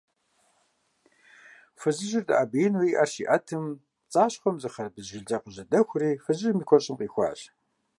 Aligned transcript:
Фызыжьыр 1.79 2.23
дэӀэбеину 2.27 2.81
и 2.89 2.91
Ӏэр 2.95 3.09
щиӀэтым, 3.13 3.65
пцӀащхъуэм 4.07 4.57
зы 4.61 4.69
хъэрбыз 4.73 5.05
жылэ 5.09 5.37
къыжьэдэхури 5.43 6.21
фызыжьым 6.23 6.57
и 6.63 6.65
куэщӀыым 6.67 6.97
къихуащ. 6.99 7.39